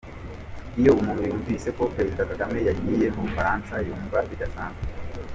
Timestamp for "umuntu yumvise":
0.99-1.69